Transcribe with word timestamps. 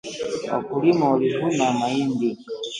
Wakulima 0.51 1.03
walivuna 1.11 1.65
mahindi 1.79 2.29